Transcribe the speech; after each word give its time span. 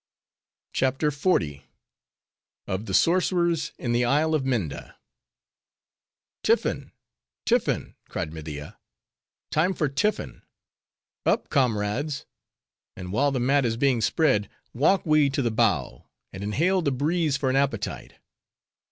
CHAPTER 0.73 1.11
XL. 1.11 1.57
Of 2.65 2.87
The 2.87 2.93
Sorcerers 2.95 3.71
In 3.77 3.91
The 3.93 4.03
Isle 4.03 4.33
Of 4.33 4.43
Minda 4.43 4.97
"Tiffin! 6.43 6.91
tiffin!" 7.45 7.93
cried 8.09 8.33
Media; 8.33 8.79
"time 9.51 9.75
for 9.75 9.87
tiffin! 9.89 10.41
Up, 11.23 11.49
comrades! 11.51 12.25
and 12.95 13.11
while 13.13 13.29
the 13.31 13.39
mat 13.39 13.63
is 13.63 13.77
being 13.77 14.01
spread, 14.01 14.49
walk 14.73 15.05
we 15.05 15.29
to 15.29 15.41
the 15.43 15.51
bow, 15.51 16.07
and 16.33 16.41
inhale 16.43 16.81
the 16.81 16.91
breeze 16.91 17.37
for 17.37 17.51
an 17.51 17.55
appetite. 17.55 18.15